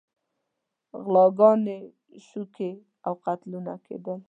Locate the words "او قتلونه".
3.07-3.73